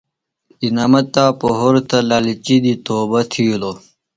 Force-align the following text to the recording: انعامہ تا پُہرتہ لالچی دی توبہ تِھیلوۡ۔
انعامہ 0.65 1.01
تا 1.13 1.23
پُہرتہ 1.39 1.97
لالچی 2.09 2.55
دی 2.63 2.73
توبہ 2.85 3.21
تِھیلوۡ۔ 3.31 3.77